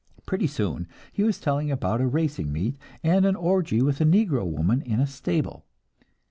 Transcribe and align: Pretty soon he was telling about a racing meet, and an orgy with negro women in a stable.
Pretty 0.25 0.47
soon 0.47 0.87
he 1.13 1.21
was 1.21 1.39
telling 1.39 1.69
about 1.69 2.01
a 2.01 2.07
racing 2.07 2.51
meet, 2.51 2.75
and 3.03 3.23
an 3.23 3.35
orgy 3.35 3.83
with 3.83 3.99
negro 3.99 4.43
women 4.43 4.81
in 4.81 4.99
a 4.99 5.05
stable. 5.05 5.63